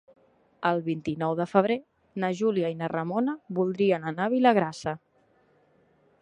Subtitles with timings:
[0.69, 1.75] El vint-i-nou de febrer
[2.23, 4.97] na Júlia i na Ramona voldrien anar a Vilagrassa.